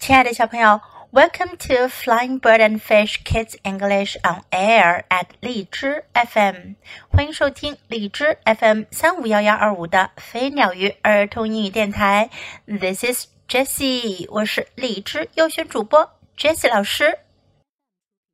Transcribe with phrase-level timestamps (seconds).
[0.00, 0.80] 亲爱的小朋友，
[1.10, 6.76] Welcome to Flying Bird and Fish Kids English on Air at 荔枝 FM，
[7.08, 12.30] 欢迎收听荔枝 FM 三五幺幺二五的飞鸟鱼儿童英语电台。
[12.66, 17.18] This is Jessie，我是荔枝优选主播 Jessie 老师。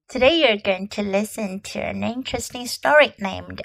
[0.09, 3.63] Today you're going to listen to an interesting story named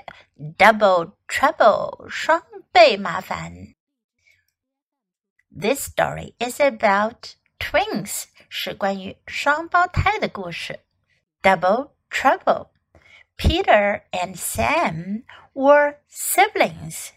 [0.58, 3.76] Double Trouble，双倍麻烦。
[5.52, 10.80] This story is about twins 是关于双胞胎的故事。
[11.42, 12.70] Double Trouble.
[13.38, 17.10] Peter and Sam were siblings.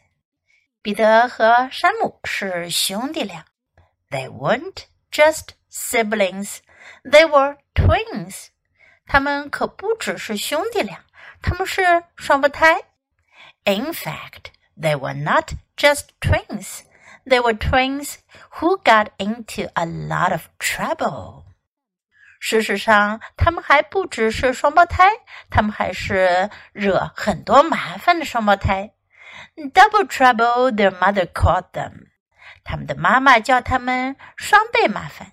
[0.82, 3.46] 彼得和山姆是兄弟俩。
[4.10, 6.58] They weren't just siblings.
[7.04, 8.48] They were twins.
[9.06, 11.04] 他们可不只是兄弟俩，
[11.42, 12.82] 他们是双胞胎。
[13.64, 16.80] In fact, they were not just twins.
[17.26, 18.18] They were twins
[18.58, 21.44] who got into a lot of trouble.
[22.40, 25.10] 事实上，他们还不只是双胞胎，
[25.50, 28.94] 他们还是惹很多麻烦的双胞胎。
[29.56, 32.08] Double trouble, their mother called them.
[32.64, 35.32] 他们的妈妈叫他们双倍麻烦。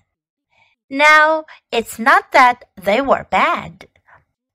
[0.88, 3.88] Now, it's not that they were bad.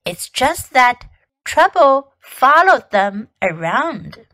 [0.04, 1.02] It's just that
[1.44, 4.26] trouble followed them around.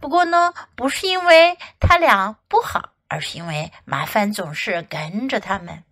[0.00, 5.84] 不过呢，不是因为他俩不好，而是因为麻烦总是跟着他们。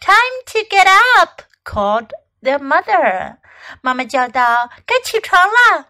[0.00, 0.86] Time to get
[1.18, 1.42] up!
[1.64, 3.36] called their mother.
[3.82, 5.88] 妈妈叫道：“该起床了。”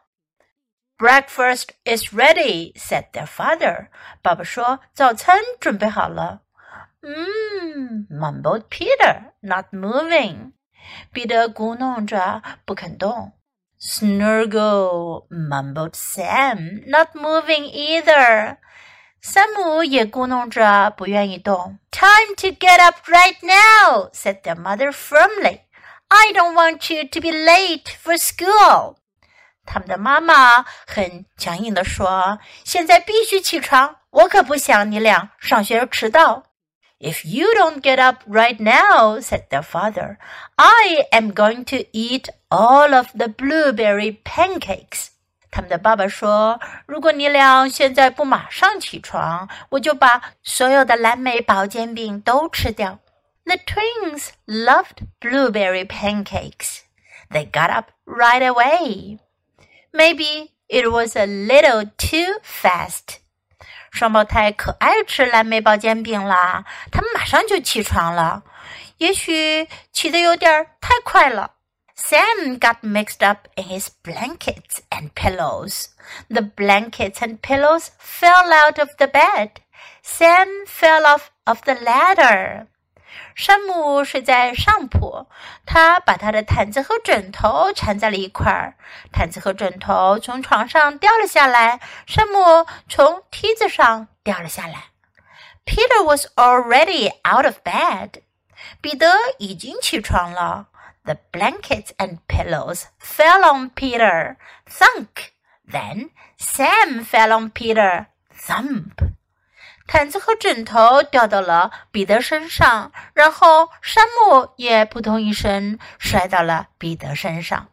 [0.98, 3.88] Breakfast is ready, said their father.
[4.20, 6.40] 爸爸说：“早餐准备好了。”
[7.02, 10.52] 嗯，mumbled Peter, not moving.
[11.12, 13.32] 彼得咕哝着，不肯动。
[13.79, 18.57] Snuggle, mumbled Sam, not moving either.
[19.21, 21.79] 山姆也咕哝着，不愿意动。
[21.91, 25.61] Time to get up right now, said their mother firmly.
[26.07, 28.97] I don't want you to be late for school.
[29.65, 36.43] 他们的妈妈很强硬地说：“现在必须起床，我可不想你俩上学迟到。”
[36.99, 40.17] If you don't get up right now, said their father,
[40.55, 45.09] I am going to eat all of the blueberry pancakes.
[45.51, 52.99] 他们的爸爸说：“如果你俩现在不马上起床，我就把所有的蓝莓薄煎饼都吃掉。”
[53.45, 56.79] The twins loved blueberry pancakes.
[57.29, 59.19] They got up right away.
[59.91, 63.19] Maybe it was a little too fast.
[63.91, 68.43] 双胞胎可爱吃蓝莓包煎饼啦，他们马上就起床了。
[68.97, 71.51] 也许起的有点太快了。
[71.97, 75.87] Sam got mixed up in his blankets and pillows.
[76.29, 79.51] The blankets and pillows fell out of the bed.
[80.03, 82.67] Sam fell off of the ladder.
[83.34, 85.26] 山姆睡在上铺，
[85.66, 88.74] 他把他的毯子和枕头缠在了一块儿，
[89.12, 94.90] 毯子和枕头从床上掉了下来，山姆从梯子上掉了下来。
[95.64, 98.22] Peter was already out of bed，
[98.80, 100.68] 彼得已经起床了。
[101.04, 104.36] The blankets and pillows fell on Peter,
[104.68, 105.30] thunk.
[105.70, 108.92] Then Sam fell on Peter, thump.
[109.89, 117.69] 毯子和枕头掉到了彼得身上，然后山姆也扑通一声摔到了彼得身上。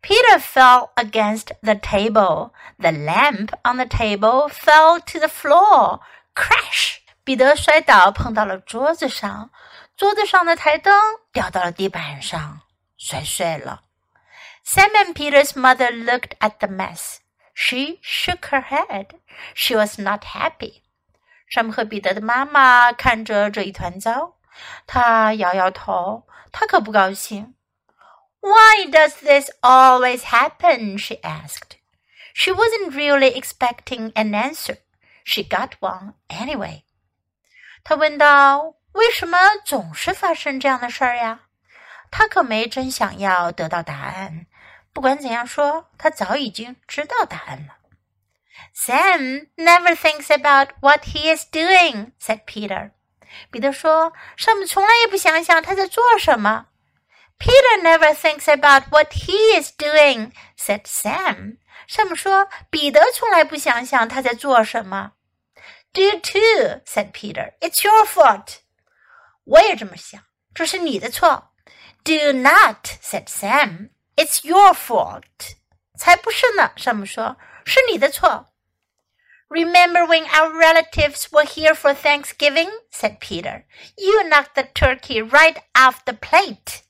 [0.00, 2.52] Peter fell against the table.
[2.78, 6.00] The lamp on the table fell to the floor.
[6.34, 6.98] Crash!
[7.24, 9.50] 彼得摔倒，碰到了桌子上，
[9.96, 10.94] 桌子上的台灯
[11.32, 12.60] 掉到了地板上，
[12.98, 13.82] 摔碎了。
[14.66, 17.18] Sam and Peter's mother looked at the mess.
[17.54, 19.08] She shook her head.
[19.54, 20.82] She was not happy.
[21.49, 24.35] 山姆和彼得的妈妈看着这一团糟，
[24.85, 27.55] 她摇摇头，她可不高兴。
[28.39, 30.97] Why does this always happen?
[30.97, 31.77] she asked.
[32.33, 34.77] She wasn't really expecting an answer.
[35.25, 36.83] She got one anyway.
[37.83, 41.41] 她问道：“为什么总是发生这样的事儿呀？”
[42.11, 44.45] 她可没真想要得到答案。
[44.93, 47.78] 不管怎样说，她早已经知道答案了。
[48.73, 52.91] Sam never thinks about what he is doing," said Peter.
[53.51, 56.67] 彼得说：“山姆从来也不想想他在做什么。”
[57.81, 61.57] Never thinks about what he is doing," said Sam.
[61.87, 65.13] 山姆说,彼得从来不想想他在做什么。
[65.93, 67.53] Do you too?" said Peter.
[67.59, 68.57] "It's your fault."
[69.45, 70.21] 我也这么想，
[70.53, 71.51] 这是你的错。
[72.03, 73.89] Do not," said Sam.
[74.15, 75.23] "It's your fault."
[75.97, 77.37] 才不是呢，山姆说，
[77.68, 78.50] 是你的错。
[79.48, 82.70] Remember when our relatives were here for Thanksgiving?
[82.90, 83.64] said Peter.
[83.96, 86.80] You knocked the turkey right off the plate.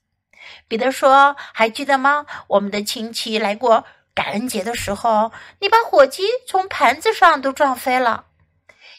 [0.69, 2.25] 彼得说：“还记得吗？
[2.49, 3.85] 我们的亲戚来过
[4.15, 8.27] 感恩节的时候，你把火鸡从盘子上都撞飞了。”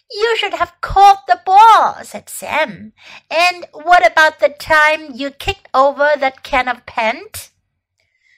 [0.08, 2.92] You should have caught the ball, said Sam.
[3.30, 7.48] And what about the time you kicked over that can of paint?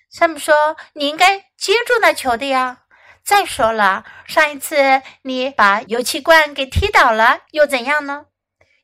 [0.09, 2.80] Sam 说：“你应该接住那球的呀。”
[3.24, 8.26] ”再说了，上一次你把油漆罐给踢倒了，又怎样呢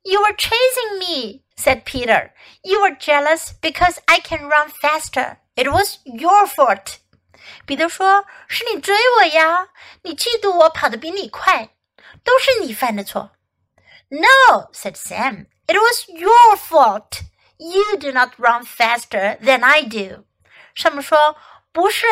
[0.02, 2.30] ？You were chasing me, said Peter.
[2.62, 5.38] You were jealous because I can run faster.
[5.56, 6.98] It was your fault.
[7.66, 9.68] 彼得说：“是你追我呀，
[10.02, 11.70] 你嫉妒我跑得比你快，
[12.22, 13.32] 都是你犯的错。”
[14.10, 15.46] No, said Sam.
[15.66, 17.22] It was your fault.
[17.58, 20.24] You do not run faster than I do.
[20.74, 21.36] 上面说
[21.72, 22.06] ：“不是，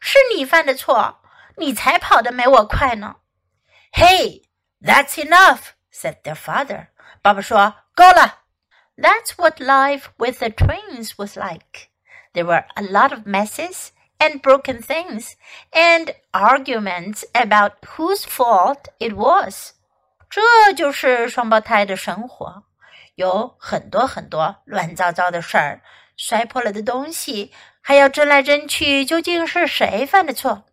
[0.00, 1.20] 是你犯的错。”
[1.58, 3.16] 你才跑得没我快呢。
[3.92, 4.44] Hey,
[4.80, 6.88] that's enough," said their father.
[7.20, 8.44] 爸爸说：“够了。”
[8.96, 11.88] That's what life with the twins was like.
[12.32, 15.34] There were a lot of messes and broken things
[15.70, 19.74] and arguments about whose fault it was.
[20.28, 22.64] 这就是双胞胎的生活，
[23.14, 25.80] 有很多很多乱糟糟的事儿，
[26.16, 30.64] 摔破了的东西，还要争来争去，究竟是谁犯的错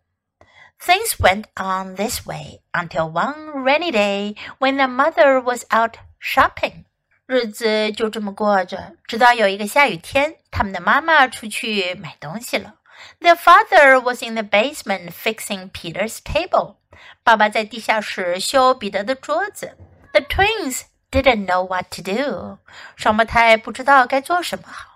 [0.79, 6.85] ？Things went on this way until one rainy day when the mother was out shopping.
[7.27, 12.75] 日子就这么过着，直到有一个下雨天，他们的妈妈出去买东西了。
[13.19, 16.75] Their father was in the basement fixing Peter's table.
[17.23, 19.77] 爸爸在地下室修彼得的桌子。
[20.13, 22.57] The twins didn't know what to do.
[22.95, 24.94] 双胞胎不知道该做什么好。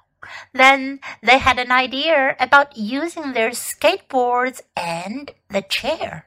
[0.54, 6.26] then they had an idea about using their skateboards and the chair.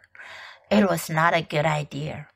[0.71, 2.27] It was not a good idea.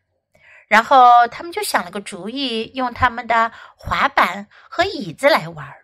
[0.68, 5.74] 然后他们就想了个主意，用他们的滑板和椅子来玩。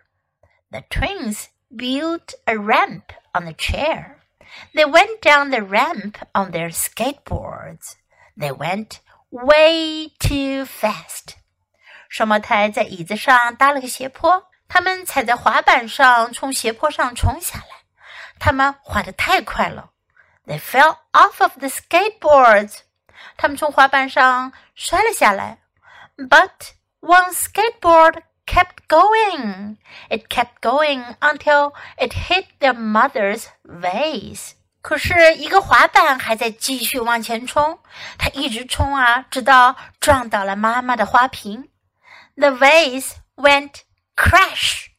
[0.71, 4.15] The twins built a ramp on the chair.
[4.73, 7.93] They went down the ramp on their skateboards.
[8.35, 8.97] They went
[9.29, 11.35] way too fast.
[12.09, 14.49] 双胞胎在椅子上搭了个斜坡。
[14.68, 17.66] 他们踩在滑板上，从斜坡上冲下来。
[18.38, 19.90] 他们滑得太快了
[20.46, 22.78] ，They fell off of the skateboards。
[23.36, 25.58] 他们从滑板上摔了下来。
[26.16, 26.50] But
[27.00, 29.76] one skateboard kept going.
[30.08, 34.52] It kept going until it hit their mother's vase.
[34.82, 37.78] 可是，一个滑板还在继续往前冲，
[38.18, 41.70] 它一直冲啊，直到撞倒了妈妈的花瓶。
[42.36, 43.70] The vase went
[44.15, 44.91] Crash!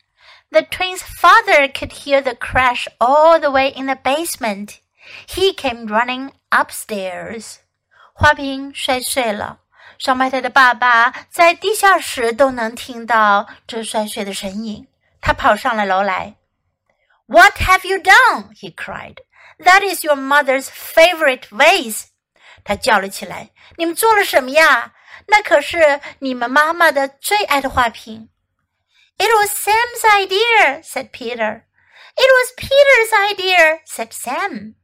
[0.50, 4.80] The twins' father could hear the crash all the way in the basement.
[5.28, 7.58] He came running upstairs.
[8.12, 9.60] 花瓶摔碎了，
[9.98, 14.88] 双胞胎的爸爸在地下室都能听到这摔碎的声音。
[15.20, 16.36] 他跑上了楼来。
[17.26, 18.52] What have you done?
[18.54, 19.18] He cried.
[19.58, 22.06] That is your mother's favorite vase.
[22.64, 24.94] 他叫了起来：“你们做了什么呀？
[25.28, 28.30] 那可是你们妈妈的最爱的花瓶。”
[29.17, 31.65] It was Sam's idea, said Peter.
[32.17, 34.75] It was Peter's idea, said Sam.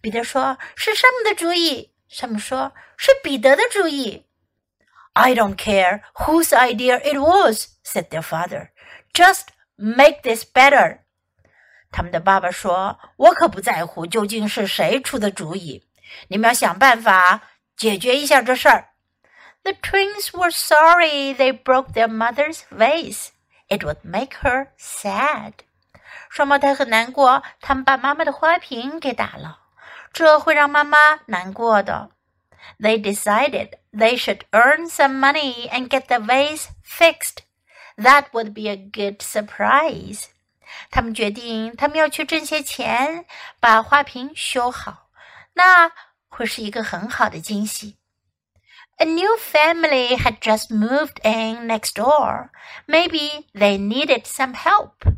[0.00, 4.26] 彼得说：“是山姆的主意？”山姆说：“是彼得的主意。”
[5.14, 8.70] I don't care whose idea it was, said their father.
[9.12, 11.00] Just make this better.
[11.90, 15.84] 他们的爸爸说：“我可不在乎究竟是谁出的主意，
[16.28, 17.42] 你们要想办法
[17.76, 18.90] 解决一下这事儿。”
[19.64, 23.28] The twins were sorry they broke their mother's vase.
[23.68, 25.52] It would make her sad.
[26.30, 29.60] 双胞胎很难过，他们把妈妈的花瓶给打了，
[30.12, 32.10] 这会让妈妈难过的。
[32.78, 37.38] They decided they should earn some money and get the vase fixed.
[37.96, 40.24] That would be a good surprise.
[40.90, 43.26] 他们决定，他们要去挣些钱，
[43.60, 45.08] 把花瓶修好，
[45.54, 45.90] 那
[46.28, 47.97] 会是一个很好的惊喜。
[48.99, 52.51] a new family had just moved in next door.
[52.87, 55.15] Maybe they needed some help.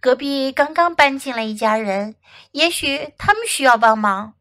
[0.00, 2.16] 隔壁刚刚搬进了一家人，
[2.50, 4.34] 也许他们需要帮忙。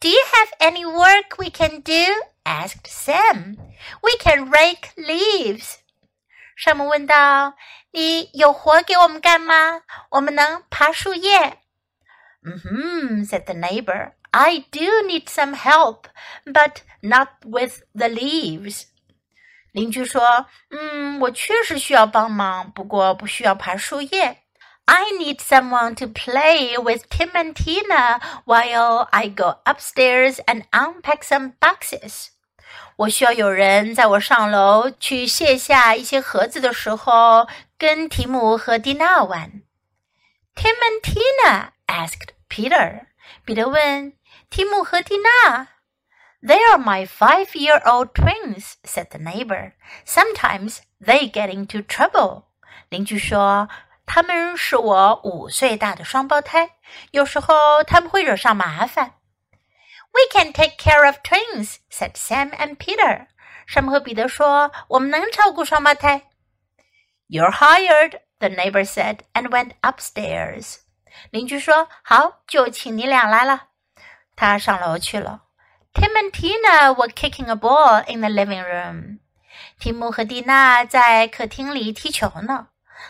[0.00, 2.12] Do you have any work we can do?
[2.44, 3.56] asked Sam.
[4.02, 5.76] We can rake leaves.
[6.56, 9.82] 山姆问道：“你有活给我们干吗？
[10.10, 11.58] 我们能爬树叶。”
[12.42, 14.12] Mm-hmm, said the neighbor.
[14.30, 16.08] I do need some help,
[16.44, 18.84] but not with the leaves.
[19.72, 24.42] 邻居说：“嗯，我确实需要帮忙，不过不需要爬树叶。”
[24.86, 31.24] I need someone to play with Tim and Tina while I go upstairs and unpack
[31.24, 32.28] some boxes.
[32.96, 39.62] 我需要有人在我上楼去卸下一些盒子的时候，跟提姆和蒂娜玩。
[40.54, 43.06] Tim and Tina asked Peter.
[43.44, 44.12] 彼得问
[44.50, 45.68] 提姆和蒂娜。
[46.42, 49.72] They are my five-year-old twins," said the neighbor.
[50.06, 52.44] "Sometimes they get into trouble."
[52.88, 53.68] 邻居说
[54.04, 56.76] 他们是我五岁大的双胞胎，
[57.10, 59.14] 有时候他们会惹上麻烦。
[60.12, 63.26] We can take care of twins," said Sam and Peter.
[63.66, 66.22] 山姆和彼得说：“我们能照顾双胞胎。”
[67.28, 70.76] You're hired, the neighbor said, and went upstairs.
[71.29, 73.67] 邻居说：“好，就请你俩来了。”
[74.35, 75.43] 他上楼去了。
[75.93, 79.19] Tim and Tina were kicking a ball in the living room.
[79.79, 82.67] 提姆和蒂娜在客厅里踢球呢。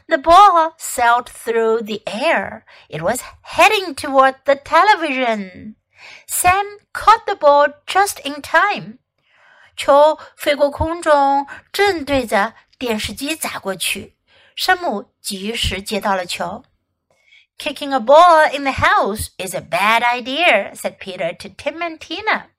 [0.07, 2.63] the ball sailed through the air.
[2.89, 5.75] It was heading toward the television.
[6.27, 8.99] Sam caught the ball just in time.
[9.75, 14.17] 球飞过空中，正对着电视机砸过去。
[14.55, 16.63] 山姆及时接到了球。
[17.60, 22.50] Kicking a ball in the house is a bad idea," said Peter to Tim and Tina.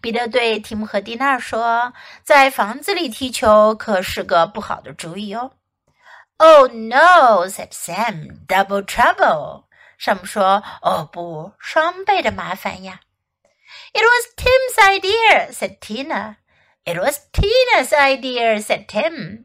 [0.00, 1.92] 彼得对提姆和蒂娜说：“
[2.24, 5.52] 在房子里踢球可是个不好的主意哦。”
[6.38, 8.46] Oh no, said Sam.
[8.46, 9.64] Double trouble.
[9.98, 13.00] 山姆说：“哦不，双倍的麻烦呀。”
[13.92, 16.36] It was Tim's idea, said Tina.
[16.84, 19.44] It was Tina's idea, said Tim.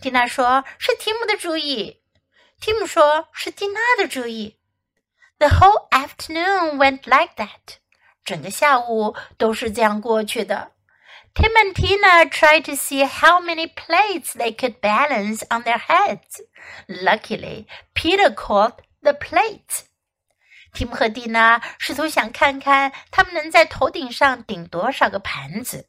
[0.00, 1.97] 蒂娜说：“是提姆的主意。””
[2.60, 4.58] 提姆说：“是蒂娜的主意。”
[5.38, 7.78] The whole afternoon went like that.
[8.24, 10.72] 整个下午都是这样过去的。
[11.34, 16.40] Tim and Tina tried to see how many plates they could balance on their heads.
[16.86, 19.86] Luckily, Peter caught the plate.
[20.72, 25.88] 提姆和蒂娜试图想看看他们能在头顶上顶多少个盘子。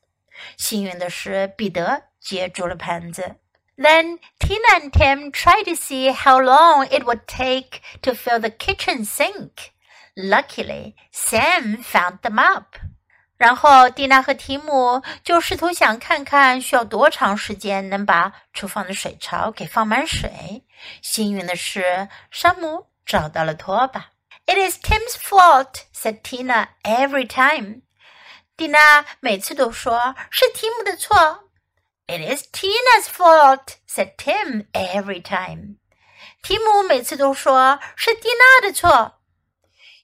[0.58, 3.36] 幸运的是，彼得接住了盘子。
[3.80, 8.50] Then Tina and Tim tried to see how long it would take to fill the
[8.50, 9.74] kitchen sink.
[10.16, 12.78] Luckily, Sam found them up.
[13.38, 20.64] 然后蒂娜和提姆就试图想看看需要多长时间能把厨房的水槽给放满水。
[21.02, 24.12] 幸运的是，山姆找到了拖把。
[24.46, 27.82] It is Tim's fault," said Tina every time.
[28.56, 31.49] 蒂娜每次都说是提姆的错。
[32.10, 35.78] It is Tina's fault," said Tim every time.
[36.44, 39.20] 提姆每次都说是蒂娜的错。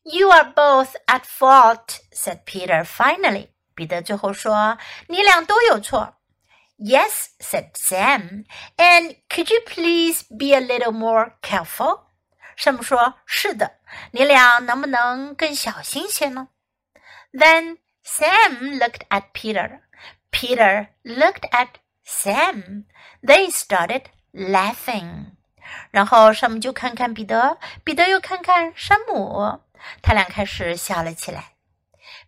[0.04, 2.84] you are both at fault," said Peter.
[2.84, 6.16] Finally, 彼得最后说：“你俩都有错。”
[6.80, 8.46] Yes, said Sam.
[8.78, 12.06] And could you please be a little more careful?
[12.56, 13.80] 山姆说：“是的，
[14.12, 16.48] 你俩能不能更小心些呢？”
[17.32, 19.82] Then Sam looked at Peter.
[20.32, 21.76] Peter looked at
[22.06, 22.86] Sam.
[23.22, 25.38] They started laughing.
[25.92, 29.62] 然后山姆就看看彼得，彼得又看看山姆。
[30.02, 31.54] 他俩开始笑了起来。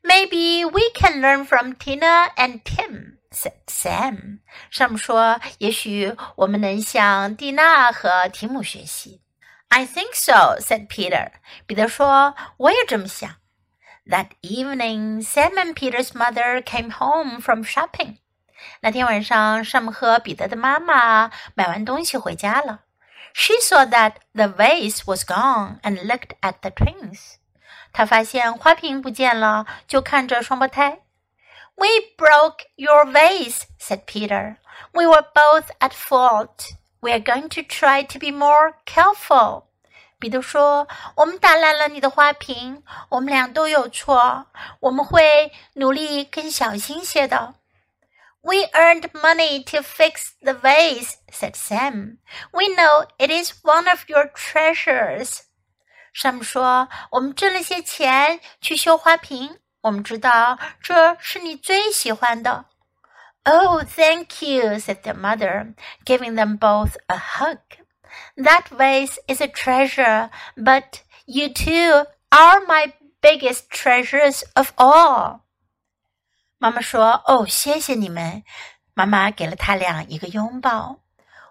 [0.01, 4.39] Maybe we can learn from Tina and Tim," said Sam.
[4.69, 9.21] 山姆说：“也许我们能向蒂娜和提姆学习。”
[9.69, 11.31] I think so," said Peter.
[11.65, 13.29] 彼得说：“我也这么想。”
[14.05, 18.17] That evening, Sam and Peter's mother came home from shopping.
[18.80, 22.80] 那天晚上，山姆和彼得的妈妈买完东西回家了。
[23.34, 27.34] She saw that the vase was gone and looked at the twins.
[27.92, 31.00] 她发现花瓶不见了，就看着双胞胎。
[31.74, 31.86] We
[32.16, 34.56] broke your vase," said Peter.
[34.92, 36.70] "We were both at fault.
[37.00, 39.64] We are going to try to be more careful."
[40.18, 44.46] 彼得说：“我们打烂了你的花瓶，我们俩都有错。
[44.80, 47.54] 我们会努力更小心些的。”
[48.41, 52.17] We earned money to fix the vase," said Sam.
[52.51, 55.43] "We know it is one of your treasures."
[56.13, 62.65] 山姆说：“我们挣了些钱去修花瓶，我们知道这是你最喜欢的。”
[63.45, 65.73] Oh, thank you, said their mother,
[66.05, 67.59] giving them both a hug.
[68.37, 75.41] That vase is a treasure, but you two are my biggest treasures of all.
[76.57, 78.43] 妈妈说：“哦，谢谢你们。”
[78.95, 80.99] 妈妈给了他俩一个拥抱。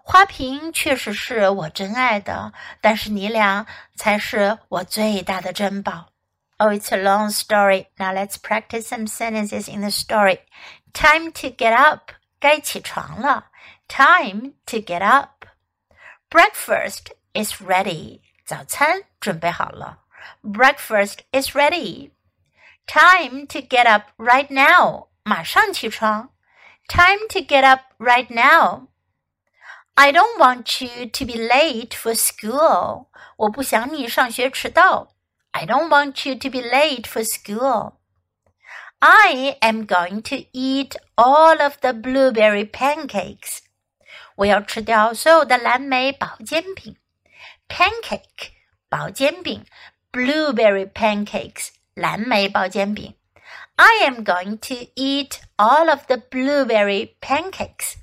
[0.03, 6.09] 花瓶确实是我真爱的，但是你俩才是我最大的珍宝。
[6.57, 7.87] Oh, it's a long story.
[7.97, 10.39] Now let's practice some sentences in the story.
[10.93, 12.11] Time to get up.
[12.39, 13.47] 该起床了。
[13.87, 15.45] Time to get up.
[16.29, 18.21] Breakfast is ready.
[18.45, 19.99] 早餐准备好了。
[20.41, 22.11] Breakfast is ready.
[22.87, 25.07] Time to get up right now.
[25.23, 26.29] 马上起床。
[26.87, 28.87] Time to get up right now.
[29.95, 33.07] I don't want you to be late for school.
[33.37, 35.13] 我不想你上学迟到。
[35.51, 37.93] I don't want you to be late for school.
[38.99, 43.59] I am going to eat all of the blueberry pancakes.
[44.35, 46.97] 我要吃掉所有的蓝莓薄煎饼。
[47.67, 48.51] Pancake
[48.89, 49.65] 薄煎饼，
[50.11, 53.15] blueberry pancakes 蓝莓薄煎饼。
[53.75, 57.95] I am going to eat all of the blueberry pancakes.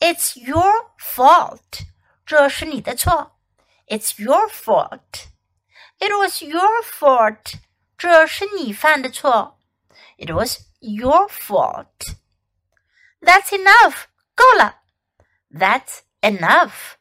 [0.00, 1.86] It's your fault.
[2.24, 3.38] 这是你的错。
[3.86, 5.28] It's your fault.
[5.98, 7.54] It was your fault.
[7.96, 9.58] 这是你犯的错。
[10.16, 12.16] It was your fault.
[13.20, 14.04] That's enough.
[14.34, 14.78] 够了。
[15.50, 16.98] that's enough.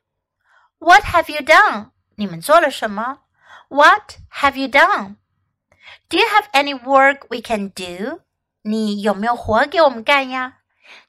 [0.79, 1.91] What have you done?
[2.15, 3.19] 你们做了什么？
[3.69, 5.17] What have you done?
[6.11, 8.21] Do you have any work we can do?
[8.61, 10.59] 你有没有活给我们干呀？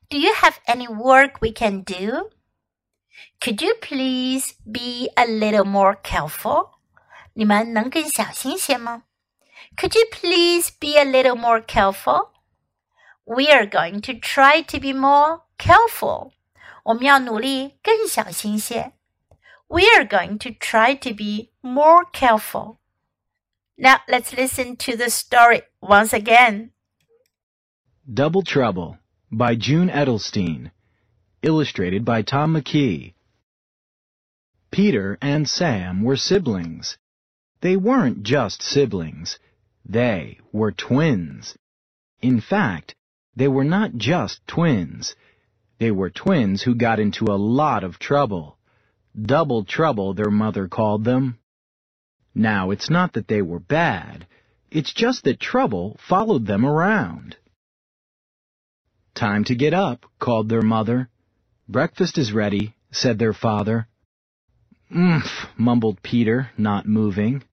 [0.09, 2.31] Do you have any work we can do?
[3.41, 6.71] Could you please be a little more careful?
[7.35, 9.05] 你们能更小心些吗？
[9.77, 12.31] Could you please be a little more careful?
[13.25, 16.33] We are going to try to be more careful.
[16.85, 18.93] 我们要努力更小心些。
[19.67, 22.79] We are going to try to be more careful.
[23.78, 26.72] Now let's listen to the story once again.
[28.12, 29.00] Double Trouble
[29.32, 30.72] by June Edelstein.
[31.42, 33.14] Illustrated by Tom McKee.
[34.72, 36.98] Peter and Sam were siblings.
[37.62, 39.40] They weren't just siblings.
[39.86, 41.58] They were twins.
[42.22, 42.96] In fact,
[43.36, 45.16] they were not just twins.
[45.80, 48.58] They were twins who got into a lot of trouble.
[49.20, 51.40] Double trouble, their mother called them.
[52.36, 54.26] Now, it's not that they were bad.
[54.72, 57.38] It's just that trouble followed them around.
[59.14, 61.10] Time to get up, called their mother.
[61.70, 63.88] Breakfast is ready, said their father.
[64.94, 67.44] Umph, mumbled Peter, not moving.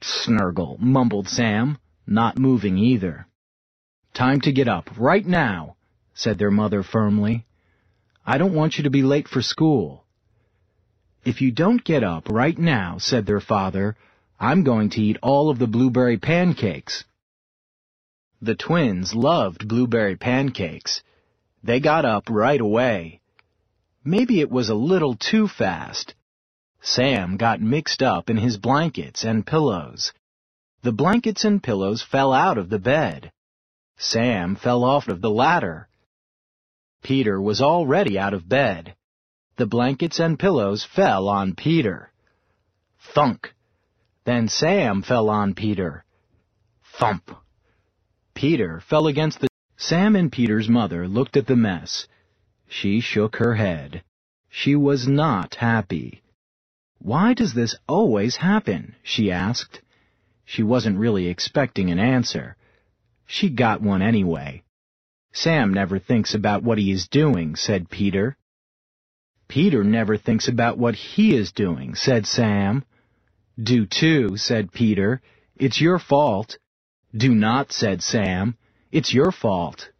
[0.00, 1.76] Snurgle, mumbled Sam,
[2.06, 3.26] not moving either.
[4.14, 5.76] Time to get up, right now,
[6.14, 7.44] said their mother firmly.
[8.24, 10.05] I don't want you to be late for school.
[11.26, 13.96] If you don't get up right now, said their father,
[14.38, 17.04] I'm going to eat all of the blueberry pancakes.
[18.40, 21.02] The twins loved blueberry pancakes.
[21.64, 23.20] They got up right away.
[24.04, 26.14] Maybe it was a little too fast.
[26.80, 30.12] Sam got mixed up in his blankets and pillows.
[30.82, 33.32] The blankets and pillows fell out of the bed.
[33.98, 35.88] Sam fell off of the ladder.
[37.02, 38.95] Peter was already out of bed.
[39.56, 42.12] The blankets and pillows fell on Peter.
[43.14, 43.54] Thunk!
[44.24, 46.04] Then Sam fell on Peter.
[46.98, 47.30] Thump!
[48.34, 49.48] Peter fell against the...
[49.78, 52.06] Sam and Peter's mother looked at the mess.
[52.68, 54.02] She shook her head.
[54.50, 56.22] She was not happy.
[56.98, 58.94] Why does this always happen?
[59.02, 59.80] she asked.
[60.44, 62.56] She wasn't really expecting an answer.
[63.26, 64.64] She got one anyway.
[65.32, 68.36] Sam never thinks about what he is doing, said Peter.
[69.48, 72.84] Peter never thinks about what he is doing, said Sam.
[73.62, 75.22] Do too, said Peter.
[75.56, 76.58] It's your fault.
[77.16, 78.56] Do not, said Sam.
[78.92, 79.90] It's your fault.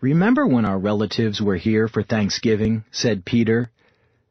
[0.00, 3.70] Remember when our relatives were here for Thanksgiving, said Peter.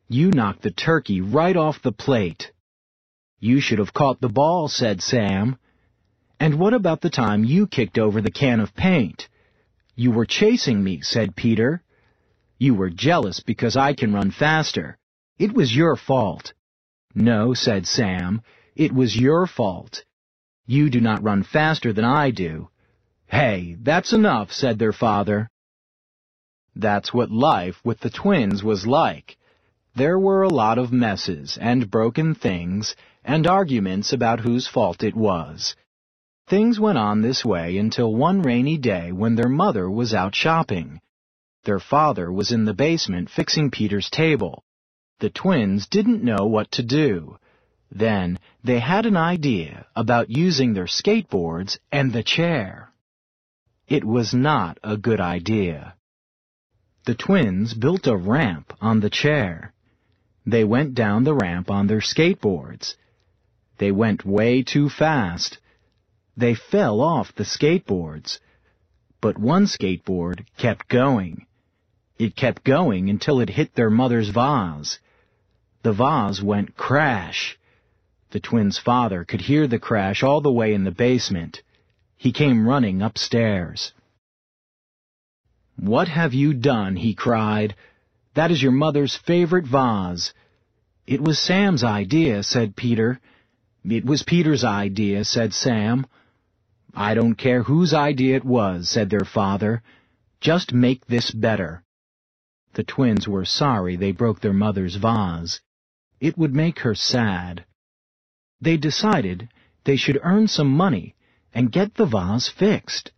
[0.09, 2.51] You knocked the turkey right off the plate.
[3.39, 5.57] You should have caught the ball, said Sam.
[6.39, 9.29] And what about the time you kicked over the can of paint?
[9.95, 11.81] You were chasing me, said Peter.
[12.61, 14.99] You were jealous because I can run faster.
[15.39, 16.53] It was your fault.
[17.15, 18.43] No, said Sam,
[18.75, 20.03] it was your fault.
[20.67, 22.69] You do not run faster than I do.
[23.25, 25.49] Hey, that's enough, said their father.
[26.75, 29.39] That's what life with the twins was like.
[29.95, 35.15] There were a lot of messes and broken things and arguments about whose fault it
[35.15, 35.75] was.
[36.45, 41.01] Things went on this way until one rainy day when their mother was out shopping.
[41.63, 44.63] Their father was in the basement fixing Peter's table.
[45.19, 47.37] The twins didn't know what to do.
[47.91, 52.91] Then they had an idea about using their skateboards and the chair.
[53.87, 55.95] It was not a good idea.
[57.05, 59.73] The twins built a ramp on the chair.
[60.45, 62.95] They went down the ramp on their skateboards.
[63.77, 65.59] They went way too fast.
[66.35, 68.39] They fell off the skateboards.
[69.19, 71.45] But one skateboard kept going.
[72.21, 74.99] It kept going until it hit their mother's vase.
[75.81, 77.57] The vase went crash.
[78.29, 81.63] The twins' father could hear the crash all the way in the basement.
[82.17, 83.91] He came running upstairs.
[85.77, 86.95] What have you done?
[86.95, 87.73] he cried.
[88.35, 90.31] That is your mother's favorite vase.
[91.07, 93.19] It was Sam's idea, said Peter.
[93.83, 96.05] It was Peter's idea, said Sam.
[96.93, 99.81] I don't care whose idea it was, said their father.
[100.39, 101.83] Just make this better.
[102.73, 105.59] The twins were sorry they broke their mother's vase.
[106.19, 107.65] It would make her sad.
[108.61, 109.49] They decided
[109.83, 111.15] they should earn some money
[111.53, 113.11] and get the vase fixed.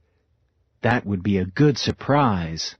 [0.81, 2.75] That would be a good surprise.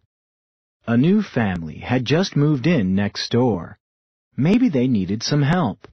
[0.88, 3.78] A new family had just moved in next door.
[4.36, 5.88] Maybe they needed some help.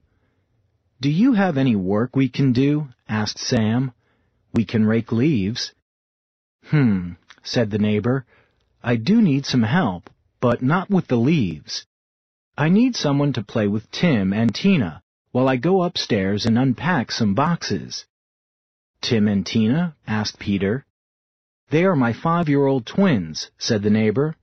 [1.00, 2.88] Do you have any work we can do?
[3.08, 3.92] asked Sam.
[4.52, 5.72] We can rake leaves.
[6.66, 7.12] Hmm,
[7.42, 8.26] said the neighbor.
[8.82, 11.86] I do need some help, but not with the leaves.
[12.56, 17.12] I need someone to play with Tim and Tina while I go upstairs and unpack
[17.12, 18.06] some boxes.
[19.00, 19.96] Tim and Tina?
[20.06, 20.84] asked Peter.
[21.70, 24.34] They are my five-year-old twins, said the neighbor.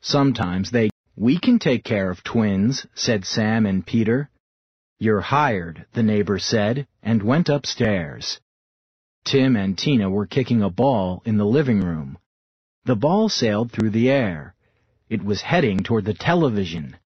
[0.00, 0.90] Sometimes they...
[1.14, 4.30] We can take care of twins, said Sam and Peter.
[4.98, 8.40] You're hired, the neighbor said, and went upstairs.
[9.24, 12.18] Tim and Tina were kicking a ball in the living room.
[12.84, 14.54] The ball sailed through the air.
[15.12, 16.96] It was heading toward the television.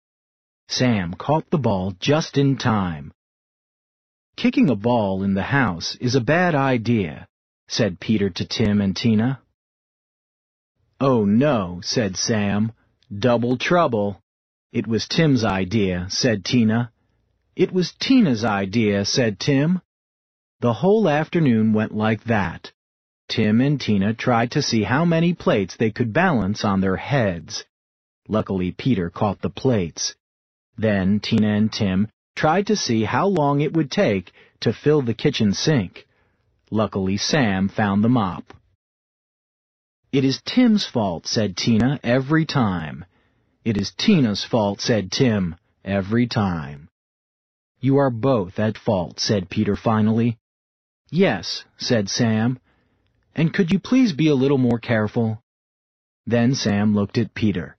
[0.68, 3.12] Sam caught the ball just in time.
[4.36, 7.26] Kicking a ball in the house is a bad idea,
[7.66, 9.40] said Peter to Tim and Tina.
[11.00, 12.70] Oh no, said Sam.
[13.12, 14.22] Double trouble.
[14.70, 16.92] It was Tim's idea, said Tina.
[17.56, 19.80] It was Tina's idea, said Tim.
[20.60, 22.70] The whole afternoon went like that.
[23.28, 27.64] Tim and Tina tried to see how many plates they could balance on their heads.
[28.28, 30.14] Luckily, Peter caught the plates.
[30.76, 35.14] Then Tina and Tim tried to see how long it would take to fill the
[35.14, 36.06] kitchen sink.
[36.70, 38.52] Luckily, Sam found the mop.
[40.12, 43.04] It is Tim's fault, said Tina, every time.
[43.64, 46.88] It is Tina's fault, said Tim, every time.
[47.80, 50.38] You are both at fault, said Peter finally.
[51.10, 52.58] Yes, said Sam.
[53.34, 55.42] And could you please be a little more careful?
[56.26, 57.75] Then Sam looked at Peter.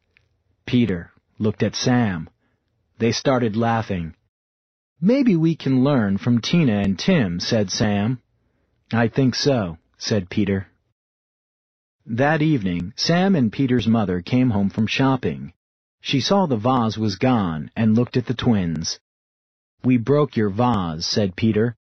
[0.68, 2.30] Peter looked at Sam.
[3.00, 4.14] They started laughing.
[5.00, 8.20] Maybe we can learn from Tina and Tim, said Sam.
[8.92, 10.68] I think so, said Peter.
[12.06, 15.54] That evening, Sam and Peter's mother came home from shopping.
[16.02, 19.00] She saw the vase was gone and looked at the twins.
[19.86, 21.78] We broke your vase, said Peter.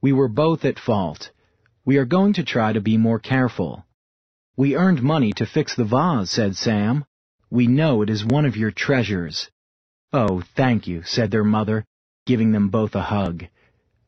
[0.00, 1.30] We were both at fault.
[1.84, 3.84] We are going to try to be more careful.
[4.56, 7.04] We earned money to fix the vase, said Sam.
[7.49, 9.49] We know it is one of your treasures.
[10.11, 11.85] Oh, thank you, said their mother,
[12.25, 13.45] giving them both a hug.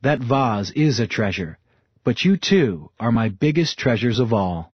[0.01, 1.57] That vase is a treasure,
[2.03, 4.71] but you too are my biggest treasures of all.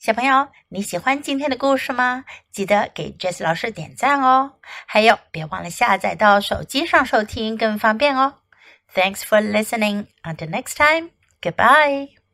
[0.00, 2.24] 小朋友，你喜欢今天的故事吗？
[2.52, 4.52] 记得给 Jess 老师点赞哦！
[4.86, 8.34] 还有，别忘了下载到手机上收听，更方便哦。
[8.94, 10.06] Thanks for listening.
[10.22, 11.10] Until next time.
[11.42, 12.18] Goodbye.